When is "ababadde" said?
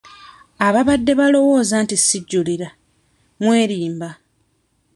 0.67-1.13